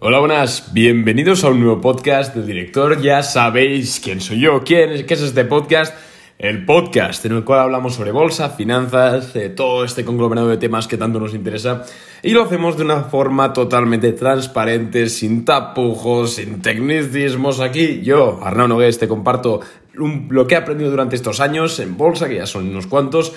[0.00, 3.02] Hola, buenas, bienvenidos a un nuevo podcast del director.
[3.02, 5.92] Ya sabéis quién soy yo, quién es, qué es este podcast.
[6.38, 10.86] El podcast en el cual hablamos sobre bolsa, finanzas, eh, todo este conglomerado de temas
[10.86, 11.84] que tanto nos interesa.
[12.22, 17.58] Y lo hacemos de una forma totalmente transparente, sin tapujos, sin tecnicismos.
[17.58, 19.62] Aquí yo, Arnaud Nogués, te comparto
[19.94, 23.32] lo que he aprendido durante estos años en bolsa, que ya son unos cuantos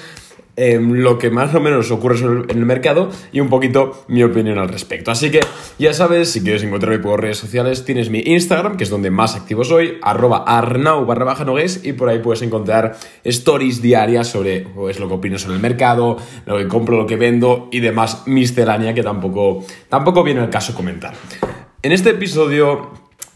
[0.58, 4.60] Em, lo que más o menos ocurre en el mercado y un poquito mi opinión
[4.60, 5.10] al respecto.
[5.10, 5.40] Así que
[5.80, 9.36] ya sabes, si quieres encontrarme por redes sociales, tienes mi Instagram, que es donde más
[9.36, 11.46] activo soy, arroba arnau barra baja
[11.84, 16.18] y por ahí puedes encontrar stories diarias sobre pues, lo que opino sobre el mercado,
[16.46, 20.76] lo que compro, lo que vendo y demás miscelánea que tampoco, tampoco viene al caso
[20.76, 21.14] comentar.
[21.82, 22.92] En este episodio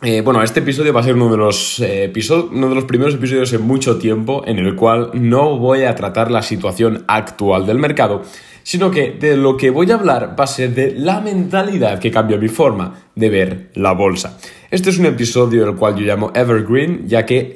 [0.06, 2.14] eh, bueno, este episodio va a ser uno de, los, eh,
[2.52, 6.30] uno de los primeros episodios en mucho tiempo en el cual no voy a tratar
[6.30, 8.22] la situación actual del mercado,
[8.62, 12.12] sino que de lo que voy a hablar va a ser de la mentalidad que
[12.12, 14.38] cambia mi forma de ver la bolsa.
[14.70, 17.56] Este es un episodio del cual yo llamo Evergreen, ya que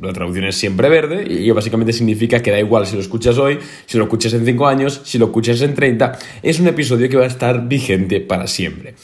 [0.00, 3.58] la traducción es siempre verde y básicamente significa que da igual si lo escuchas hoy,
[3.86, 7.16] si lo escuchas en 5 años, si lo escuchas en 30, es un episodio que
[7.16, 8.94] va a estar vigente para siempre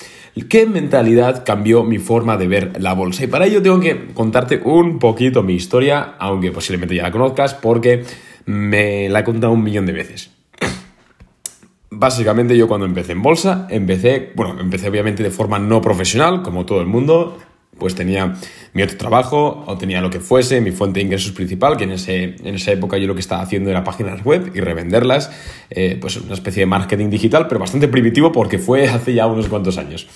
[0.42, 3.24] qué mentalidad cambió mi forma de ver la bolsa.
[3.24, 7.54] Y para ello tengo que contarte un poquito mi historia, aunque posiblemente ya la conozcas,
[7.54, 8.04] porque
[8.46, 10.30] me la he contado un millón de veces.
[11.90, 16.66] Básicamente yo cuando empecé en bolsa, empecé, bueno, empecé obviamente de forma no profesional, como
[16.66, 17.38] todo el mundo,
[17.78, 18.34] pues tenía
[18.72, 21.92] mi otro trabajo o tenía lo que fuese, mi fuente de ingresos principal, que en,
[21.92, 25.30] ese, en esa época yo lo que estaba haciendo era páginas web y revenderlas,
[25.70, 29.48] eh, pues una especie de marketing digital, pero bastante primitivo porque fue hace ya unos
[29.48, 30.08] cuantos años.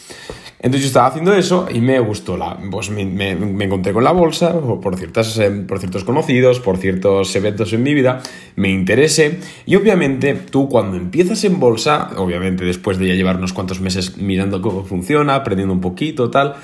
[0.60, 4.10] Entonces yo estaba haciendo eso y me gustó, la, pues me, me, encontré con la
[4.10, 8.20] bolsa, por, ciertas, eh, por ciertos conocidos, por ciertos eventos en mi vida,
[8.56, 13.52] me interesé y obviamente tú cuando empiezas en bolsa, obviamente después de ya llevar unos
[13.52, 16.56] cuantos meses mirando cómo funciona, aprendiendo un poquito, tal,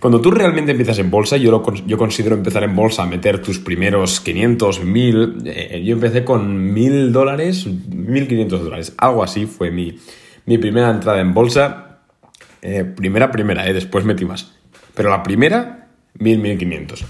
[0.00, 4.20] cuando tú realmente empiezas en bolsa, yo, yo considero empezar en bolsa, meter tus primeros
[4.20, 9.98] 500, 1000, eh, yo empecé con 1000 dólares, 1500 dólares, algo así fue mi,
[10.58, 11.98] primera entrada en bolsa.
[12.62, 14.54] Eh, primera, primera, eh, después metí más.
[14.94, 17.04] Pero la primera, 1000, 1500.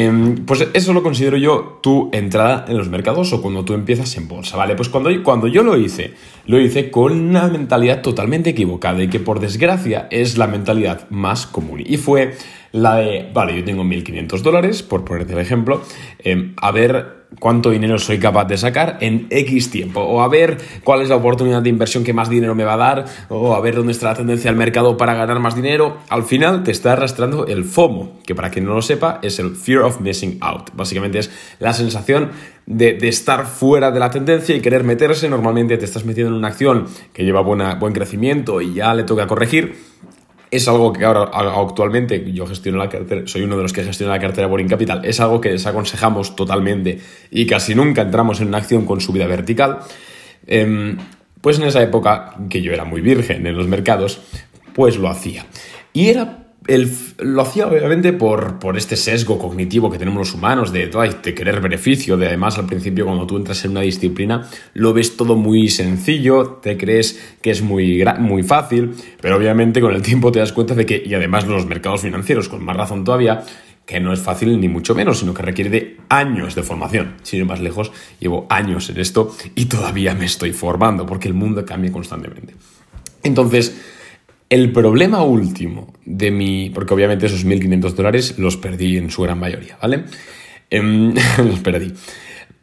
[0.00, 4.16] Em, pues eso lo considero yo tu entrada en los mercados o cuando tú empiezas
[4.16, 4.76] en bolsa, ¿vale?
[4.76, 6.14] Pues cuando, cuando yo lo hice,
[6.46, 11.48] lo hice con una mentalidad totalmente equivocada y que por desgracia es la mentalidad más
[11.48, 11.82] común.
[11.84, 12.36] Y fue
[12.72, 15.82] la de, vale, yo tengo 1.500 dólares, por ponerte el ejemplo,
[16.18, 20.58] em, a ver cuánto dinero soy capaz de sacar en X tiempo, o a ver
[20.82, 23.60] cuál es la oportunidad de inversión que más dinero me va a dar, o a
[23.60, 25.98] ver dónde está la tendencia del mercado para ganar más dinero.
[26.08, 29.56] Al final te está arrastrando el FOMO, que para quien no lo sepa es el
[29.56, 30.70] Fear of Missing Out.
[30.74, 32.30] Básicamente es la sensación
[32.66, 35.28] de, estar fuera de la tendencia y querer meterse.
[35.28, 39.04] Normalmente te estás metiendo en una acción que lleva buena, buen crecimiento y ya le
[39.04, 39.76] toca corregir
[40.50, 44.14] es algo que ahora actualmente yo gestiono la cartera, soy uno de los que gestiona
[44.14, 47.00] la cartera Boring Capital, es algo que desaconsejamos totalmente
[47.30, 49.80] y casi nunca entramos en una acción con subida vertical.
[50.46, 50.96] Em,
[51.40, 54.20] pues en esa época, que yo era muy virgen en los mercados,
[54.74, 55.46] pues lo hacía.
[55.92, 56.47] Y era
[57.18, 60.90] lo hacía obviamente por, por, este sesgo cognitivo que tenemos los humanos de,
[61.34, 65.34] querer beneficio, de además al principio cuando tú entras en una disciplina lo ves todo
[65.34, 70.40] muy sencillo, te crees que es muy, muy fácil, pero obviamente con el tiempo te
[70.40, 73.44] das cuenta de que, y además los mercados financieros con más razón todavía,
[73.86, 77.14] que no es fácil ni mucho menos, sino que requiere de años de formación.
[77.22, 77.90] Sin ir más lejos,
[78.20, 82.54] llevo años en esto y todavía me estoy formando porque el mundo cambia constantemente.
[83.22, 83.74] Entonces,
[84.50, 86.70] el problema último de mi...
[86.70, 90.04] porque obviamente esos 1.500 dólares los perdí en su gran mayoría, ¿vale?
[90.70, 91.92] Em, los perdí.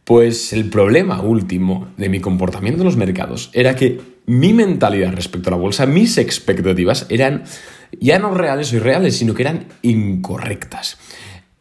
[0.03, 5.50] Pues el problema último de mi comportamiento en los mercados era que mi mentalidad respecto
[5.50, 7.44] a la bolsa, mis expectativas eran
[8.00, 10.97] ya no reales o irreales, sino que eran incorrectas.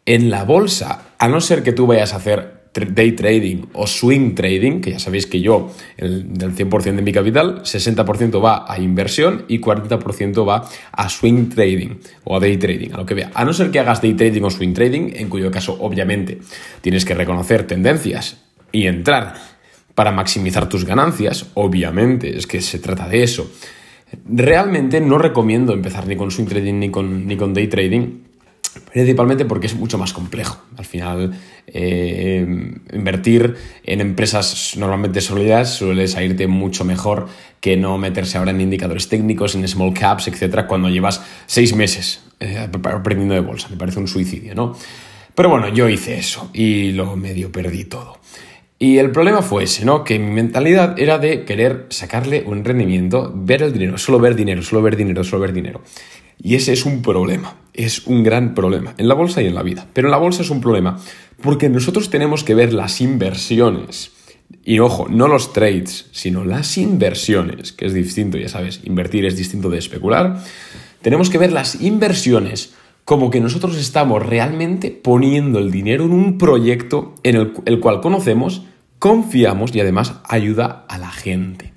[0.06, 4.34] En la bolsa, a no ser que tú vayas a hacer day trading o swing
[4.34, 8.78] trading, que ya sabéis que yo, el, del 100% de mi capital, 60% va a
[8.80, 13.30] inversión y 40% va a swing trading o a day trading, a lo que vea.
[13.34, 16.38] A no ser que hagas day trading o swing trading, en cuyo caso obviamente
[16.80, 18.38] tienes que reconocer tendencias
[18.72, 19.34] y entrar
[19.94, 23.48] para maximizar tus ganancias, obviamente, es que se trata de eso.
[24.28, 28.33] Realmente no recomiendo empezar ni con swing trading ni con, ni con day trading
[28.94, 30.62] principalmente porque es mucho más complejo.
[30.76, 31.36] Al final,
[31.66, 32.46] eh,
[32.92, 37.26] invertir en empresas normalmente sólidas suele salirte mucho mejor
[37.60, 42.22] que no meterse ahora en indicadores técnicos, en small caps, etcétera, cuando llevas seis meses
[42.38, 43.66] eh, aprendiendo de bolsa.
[43.68, 44.76] Me parece un suicidio, ¿no?
[45.34, 48.20] Pero bueno, yo hice eso y lo medio perdí todo.
[48.78, 50.04] Y el problema fue ese, ¿no?
[50.04, 54.62] Que mi mentalidad era de querer sacarle un rendimiento, ver el dinero, solo ver dinero,
[54.62, 55.82] solo ver dinero, solo ver dinero.
[56.42, 59.62] Y ese es un problema, es un gran problema, en la bolsa y en la
[59.62, 59.86] vida.
[59.92, 60.98] Pero en la bolsa es un problema,
[61.42, 64.12] porque nosotros tenemos que ver las inversiones.
[64.64, 69.36] Y ojo, no los trades, sino las inversiones, que es distinto, ya sabes, invertir es
[69.36, 70.42] distinto de especular.
[71.02, 76.38] Tenemos que ver las inversiones como que nosotros estamos realmente poniendo el dinero en un
[76.38, 78.62] proyecto en el, el cual conocemos,
[78.98, 81.73] confiamos y además ayuda a la gente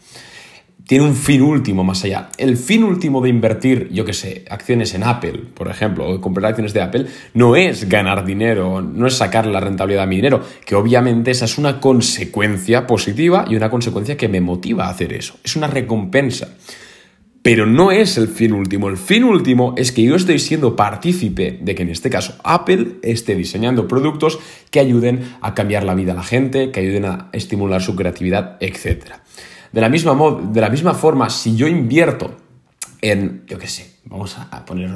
[0.87, 2.29] tiene un fin último más allá.
[2.37, 6.47] El fin último de invertir, yo qué sé, acciones en Apple, por ejemplo, o comprar
[6.47, 10.41] acciones de Apple, no es ganar dinero, no es sacar la rentabilidad a mi dinero,
[10.65, 15.11] que obviamente esa es una consecuencia positiva y una consecuencia que me motiva a hacer
[15.11, 15.35] eso.
[15.43, 16.55] Es una recompensa.
[17.41, 18.89] Pero no es el fin último.
[18.89, 22.95] El fin último es que yo estoy siendo partícipe de que en este caso Apple
[23.03, 27.29] esté diseñando productos que ayuden a cambiar la vida a la gente, que ayuden a
[27.31, 29.21] estimular su creatividad, etcétera.
[29.71, 30.15] De la misma,
[30.51, 32.35] de la misma forma, si yo invierto
[33.01, 34.89] en, yo qué sé, vamos a poner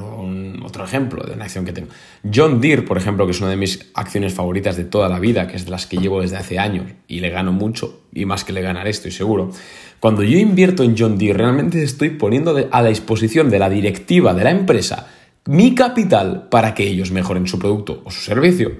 [0.64, 1.90] otro ejemplo de una acción que tengo.
[2.34, 5.48] John Deere, por ejemplo, que es una de mis acciones favoritas de toda la vida,
[5.48, 8.44] que es de las que llevo desde hace años y le gano mucho, y más
[8.44, 9.52] que le ganaré, estoy seguro.
[10.00, 14.34] Cuando yo invierto en John Deere, realmente estoy poniendo a la disposición de la directiva
[14.34, 15.08] de la empresa
[15.46, 18.74] mi capital para que ellos mejoren su producto o su servicio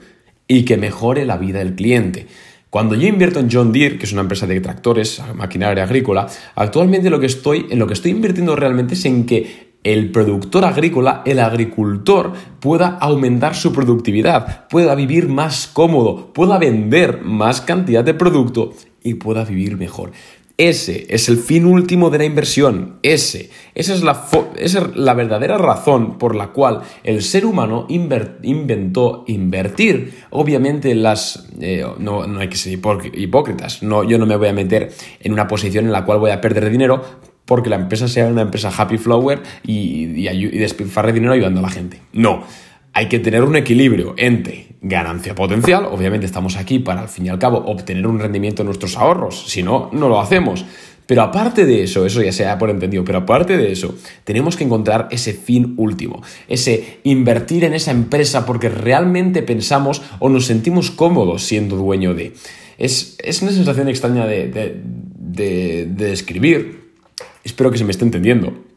[0.48, 2.28] y que mejore la vida del cliente.
[2.72, 7.10] Cuando yo invierto en John Deere, que es una empresa de tractores, maquinaria agrícola, actualmente
[7.10, 11.22] lo que estoy, en lo que estoy invirtiendo realmente es en que el productor agrícola,
[11.26, 12.32] el agricultor,
[12.62, 18.72] pueda aumentar su productividad, pueda vivir más cómodo, pueda vender más cantidad de producto
[19.04, 20.14] y pueda vivir mejor.
[20.62, 22.98] Ese es el fin último de la inversión.
[23.02, 23.50] Ese.
[23.74, 24.28] Esa es la,
[24.60, 30.14] es la verdadera razón por la cual el ser humano inventó invertir.
[30.30, 31.50] Obviamente las...
[31.60, 33.82] Eh, no, hay que ser hipócritas.
[33.82, 36.40] No, yo no me voy a meter en una posición en la cual voy a
[36.42, 37.04] perder dinero
[37.46, 41.64] porque la empresa sea una empresa happy flower y, y, y despilfarre dinero ayudando a
[41.64, 42.02] la gente.
[42.14, 42.44] No
[42.94, 47.30] hay que tener un equilibrio entre ganancia potencial, obviamente estamos aquí para al fin y
[47.30, 50.66] al cabo obtener un rendimiento de nuestros ahorros, si no, no lo hacemos.
[51.06, 54.64] Pero aparte de eso, eso ya sea por entendido, pero aparte de eso, tenemos que
[54.64, 60.90] encontrar ese fin último, ese invertir en esa empresa porque realmente pensamos o nos sentimos
[60.90, 62.34] cómodos siendo dueño de.
[62.78, 66.94] Es, una sensación extraña de, de, de, de escribir.
[67.44, 68.71] Espero que se me esté entendiendo.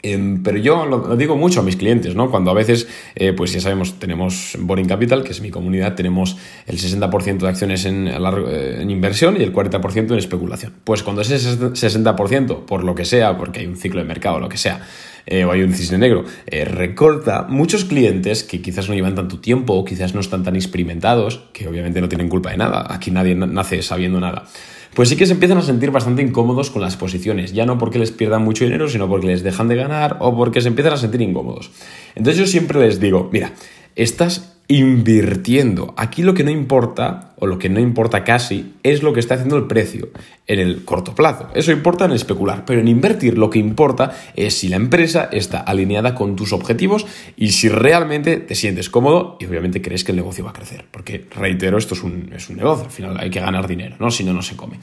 [0.00, 2.30] Em, pero yo lo, digo mucho a mis clientes, ¿no?
[2.30, 2.86] Cuando a veces,
[3.16, 6.36] eh, pues ya sabemos, tenemos Boring Capital, que es mi comunidad, tenemos
[6.66, 10.72] el 60% de acciones en, eh, en, inversión y el 40% en especulación.
[10.84, 14.48] Pues cuando ese 60%, por lo que sea, porque hay un ciclo de mercado, lo
[14.48, 14.86] que sea,
[15.30, 19.74] eh, o hay un cisne negro, recorta, muchos clientes que quizás no llevan tanto tiempo
[19.74, 23.34] o quizás no están tan experimentados, que obviamente no tienen culpa de nada, aquí nadie
[23.34, 24.46] nace sabiendo nada.
[24.94, 27.98] Pues sí que se empiezan a sentir bastante incómodos con las posiciones, ya no porque
[27.98, 30.96] les pierdan mucho dinero, sino porque les dejan de ganar o porque se empiezan a
[30.96, 31.70] sentir incómodos.
[32.14, 33.52] Entonces yo siempre les digo, mira,
[33.94, 35.94] estás invirtiendo.
[35.96, 39.34] Aquí lo que no importa, o lo que no importa casi, es lo que está
[39.34, 40.10] haciendo el precio
[40.46, 41.48] en el corto plazo.
[41.54, 45.60] Eso importa en especular, pero en invertir lo que importa es si la empresa está
[45.60, 50.16] alineada con tus objetivos y si realmente te sientes cómodo y obviamente crees que el
[50.16, 50.84] negocio va a crecer.
[50.90, 54.10] Porque, reitero, esto es un, es un negocio, al final hay que ganar dinero, ¿no?
[54.10, 54.78] Si no, no se come.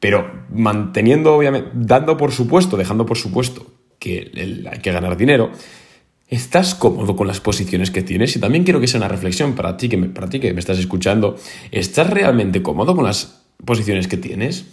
[0.00, 3.66] Pero manteniendo, obviamente, dando por supuesto, dejando por supuesto
[3.98, 4.30] que
[4.70, 5.50] hay que ganar dinero,
[6.30, 8.36] ¿Estás cómodo con las posiciones que tienes?
[8.36, 10.60] Y también quiero que sea una reflexión para ti, que me, para ti que me
[10.60, 11.34] estás escuchando.
[11.72, 14.66] ¿Estás realmente cómodo con las posiciones que tienes?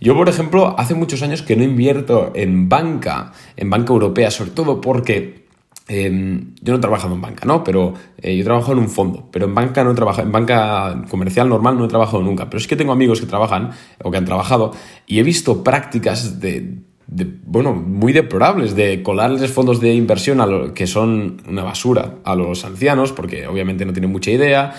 [0.00, 4.50] Yo, por ejemplo, hace muchos años que no invierto en banca, en banca europea, sobre
[4.50, 5.46] todo porque
[5.86, 7.62] em, yo no he trabajado en banca, ¿no?
[7.62, 10.32] Pero eh, yo he trabajado en un fondo, pero en banca no he trabajado, en
[10.32, 12.50] banca comercial normal no he trabajado nunca.
[12.50, 13.70] Pero es que tengo amigos que trabajan
[14.02, 14.72] o que han trabajado
[15.06, 20.74] y he visto prácticas de bueno, muy deplorables, de colarles fondos de inversión a lo,
[20.74, 24.74] que son una basura a los ancianos, porque obviamente no tienen mucha idea,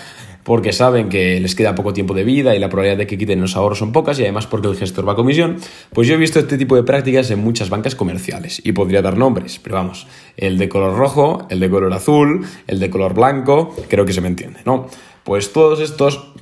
[0.46, 3.40] porque saben que les queda poco tiempo de vida y la probabilidad de que quiten
[3.40, 5.56] los ahorros son pocas y además porque el gestor va a comisión,
[5.92, 9.16] pues yo he visto este tipo de prácticas en muchas bancas comerciales y podría dar
[9.16, 10.06] nombres, pero vamos,
[10.36, 14.20] el de color rojo, el de color azul, el de color blanco, creo que se
[14.20, 14.86] me entiende, ¿no?
[15.24, 16.32] Pues todos estos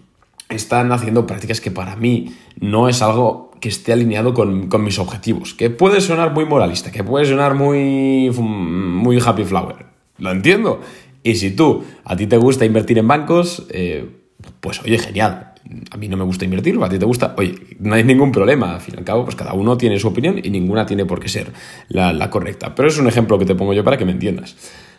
[0.50, 5.54] están haciendo prácticas que para mí no es algo que esté alineado con, mis objetivos.
[5.54, 9.86] Que puede sonar muy moralista, que puede sonar muy, muy happy flower.
[10.18, 10.82] Lo entiendo.
[11.22, 14.06] Y si tú, a ti te gusta invertir en bancos, eh,
[14.60, 15.54] pues oye, genial.
[15.90, 18.74] A mí no me gusta invertir, a ti te gusta, oye, no hay ningún problema.
[18.74, 21.18] Al fin y al cabo, pues cada uno tiene su opinión y ninguna tiene por
[21.18, 21.50] qué ser
[21.88, 22.74] la, correcta.
[22.74, 24.56] Pero es un ejemplo que te pongo yo para que me entiendas.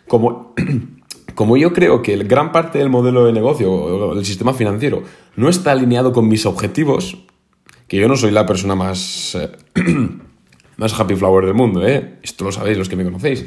[0.08, 0.54] Como
[1.36, 5.04] como yo creo que gran parte del modelo de negocio o el sistema financiero
[5.36, 7.16] no está alineado con mis objetivos,
[7.88, 9.50] que yo no soy la persona más, eh,
[10.76, 12.18] más happy flower del mundo, ¿eh?
[12.22, 13.44] esto lo sabéis los que me conocéis,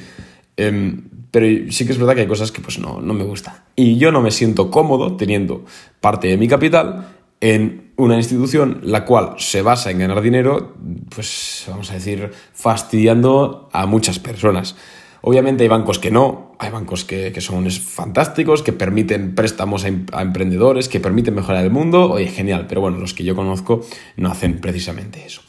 [0.57, 3.53] em, pero sí que es verdad que hay cosas que pues no, no me gustan.
[3.75, 5.65] Y yo no me siento cómodo teniendo
[5.99, 7.07] parte de mi capital
[7.41, 10.75] en una institución la cual se basa en ganar dinero,
[11.13, 14.75] pues vamos a decir, fastidiando a muchas personas.
[15.21, 20.89] Obviamente hay bancos que no, hay bancos que, son fantásticos, que permiten préstamos a, emprendedores,
[20.89, 23.81] que permiten mejorar el mundo, oye, genial, pero bueno, los que yo conozco
[24.17, 25.41] no hacen precisamente eso.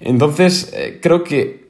[0.00, 1.64] Entonces, eh, creo que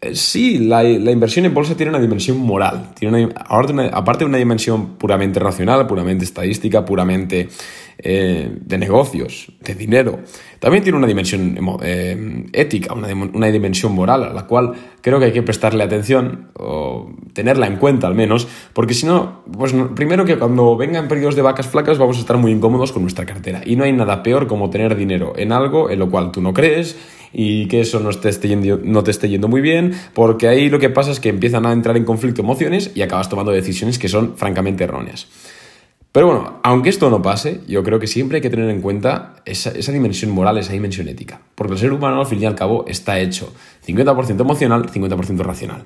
[0.00, 4.96] eh, sí, la, inversión en bolsa tiene una dimensión moral, tiene aparte de una dimensión
[4.96, 7.48] puramente racional, puramente estadística, puramente
[7.98, 10.20] eh, de negocios, de dinero,
[10.60, 15.26] también tiene una dimensión eh, ética, una, una, dimensión moral, a la cual creo que
[15.26, 20.24] hay que prestarle atención o tenerla en cuenta al menos, porque si no, pues primero
[20.24, 23.62] que cuando vengan periodos de vacas flacas vamos a estar muy incómodos con nuestra cartera
[23.64, 26.52] y no hay nada peor como tener dinero en algo en lo cual tú no
[26.52, 26.96] crees
[27.32, 30.78] y que eso no, esté yendo, no te esté yendo muy bien, porque ahí lo
[30.78, 34.08] que pasa es que empiezan a entrar en conflicto emociones y acabas tomando decisiones que
[34.08, 35.26] son francamente erróneas.
[36.12, 39.36] Pero bueno, aunque esto no pase, yo creo que siempre hay que tener en cuenta
[39.44, 41.40] esa, esa, dimensión moral, esa dimensión ética.
[41.54, 43.52] Porque el ser humano, al fin y al cabo, está hecho
[43.86, 45.84] 50% emocional, 50% racional.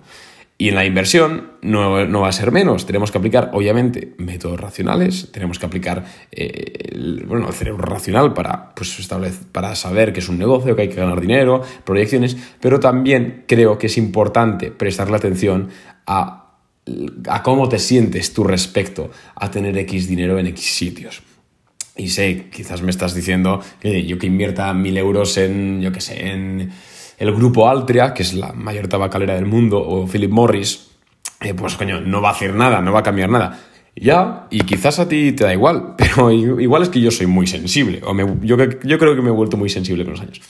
[0.63, 2.87] Y en la inversión no, no, va a ser menos.
[2.87, 8.33] Tenemos que aplicar, obviamente, métodos racionales, tenemos que aplicar eh, el, bueno, el cerebro racional
[8.33, 9.09] para, pues,
[9.51, 13.77] para saber que es un negocio, que hay que ganar dinero, proyecciones, pero también creo
[13.77, 15.69] que es importante prestarle atención
[16.07, 16.42] a,
[17.29, 21.23] a cómo te sientes tú respecto a tener X dinero en X sitios.
[21.97, 26.01] Y sé, quizás me estás diciendo que yo que invierta mil euros en, yo qué
[26.01, 26.73] sé, en
[27.19, 30.91] el grupo Altria, que es la mayor tabacalera del mundo, o Philip Morris,
[31.41, 33.61] eh, pues coño, no va a hacer nada, no va a cambiar nada.
[33.95, 37.47] Ya, y quizás a ti te da igual, pero igual es que yo soy muy
[37.47, 40.41] sensible, o yo, yo creo que me he vuelto muy sensible con los años.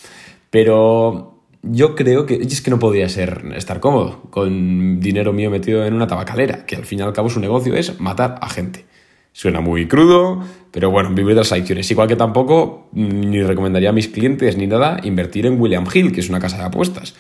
[0.49, 1.32] Pero
[1.63, 5.95] yo creo que es que no podría ser estar cómodo con dinero mío metido en
[5.95, 8.85] una tabacalera, que al fin y al cabo su negocio es matar a gente.
[9.33, 11.91] Suena muy crudo, pero bueno, vivir de las acciones.
[11.91, 16.21] Igual que tampoco ni recomendaría a mis clientes ni nada invertir en William Hill, que
[16.21, 17.15] es una casa de apuestas.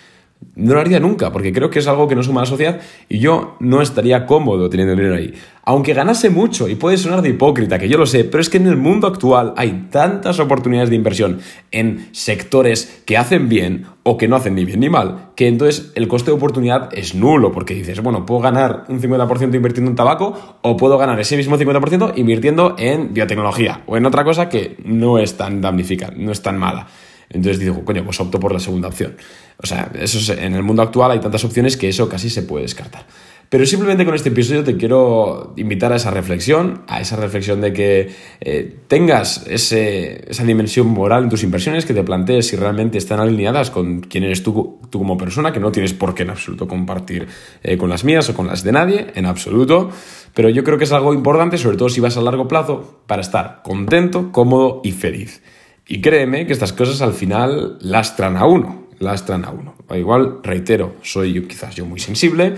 [0.55, 3.19] No lo haría nunca, porque creo que es algo que no suma la sociedad y
[3.19, 5.35] yo no estaría cómodo teniendo dinero ahí.
[5.65, 8.57] Aunque ganase mucho, y puede sonar de hipócrita, que yo lo sé, pero es que
[8.57, 14.17] en el mundo actual hay tantas oportunidades de inversión en sectores que hacen bien o
[14.17, 17.53] que no hacen ni bien ni mal, que entonces el coste de oportunidad es nulo,
[17.53, 21.57] porque dices, bueno, puedo ganar un 50% invirtiendo en tabaco o puedo ganar ese mismo
[21.57, 26.43] 50% invirtiendo en biotecnología o en otra cosa que no es tan damnifica, no es
[26.43, 26.89] tan mala.
[27.33, 29.17] Entonces digo, coño, pues opto por la segunda opción.
[29.59, 32.65] O sea, eso en el mundo actual hay tantas opciones que eso casi se puede
[32.65, 33.07] descartar.
[33.53, 37.75] Pero simplemente con este episodio te quiero invitar a esa reflexión, a esa reflexión de
[37.75, 38.11] que
[38.41, 43.71] eh, tengas esa dimensión moral en tus inversiones, que te plantees si realmente están alineadas
[43.71, 47.27] con quién eres tú, tú como persona, que no tienes por qué en absoluto compartir
[47.63, 49.91] eh, con las mías o con las de nadie, en absoluto.
[50.33, 53.21] Pero yo creo que es algo importante, sobre todo si vas a largo plazo, para
[53.21, 55.43] estar contento, cómodo y feliz.
[55.87, 59.75] Y créeme que estas cosas al final lastran a uno, lastran a uno.
[59.95, 62.55] Igual, reitero, soy quizás yo muy sensible,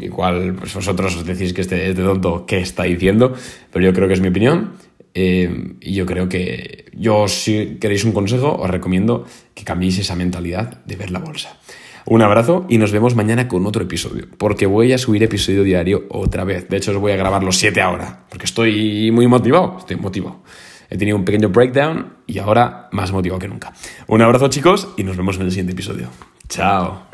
[0.00, 3.34] igual pues vosotros os decís que este, este tonto qué está diciendo,
[3.72, 4.72] pero yo creo que es mi opinión.
[5.14, 9.24] Eh, y yo creo que yo, si queréis un consejo, os recomiendo
[9.54, 11.58] que cambiéis esa mentalidad de ver la bolsa.
[12.04, 16.04] Un abrazo y nos vemos mañana con otro episodio, porque voy a subir episodio diario
[16.10, 16.68] otra vez.
[16.68, 20.42] De hecho, os voy a grabar los siete ahora, porque estoy muy motivado, estoy motivado.
[20.90, 23.72] He tenido un pequeño breakdown y ahora más motivado que nunca.
[24.06, 26.08] Un abrazo chicos y nos vemos en el siguiente episodio.
[26.48, 27.07] Chao.